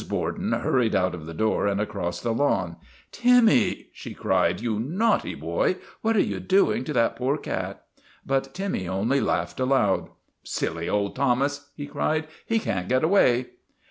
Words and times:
Borden 0.09 0.51
hurried 0.53 0.95
out 0.95 1.13
of 1.13 1.27
the 1.27 1.33
door 1.35 1.67
and 1.67 1.79
across 1.79 2.19
the 2.21 2.33
lawn.: 2.33 2.75
Timmy!" 3.11 3.85
she 3.93 4.15
cried." 4.15 4.59
You 4.59 4.79
naughty 4.79 5.35
boy, 5.35 5.75
what 6.01 6.15
are 6.17 6.23
you 6.23 6.39
doing 6.39 6.83
to 6.85 6.93
that 6.93 7.15
poor 7.15 7.37
cat?' 7.37 7.83
But 8.25 8.55
Timmy 8.55 8.87
only 8.87 9.21
laughed 9.21 9.59
aloud." 9.59 10.09
Silly 10.43 10.89
old 10.89 11.15
Thomas!" 11.15 11.69
he 11.77 11.85
cried." 11.85 12.25
He 12.47 12.57
can't 12.57 12.89
get 12.89 13.03
away." 13.03 13.51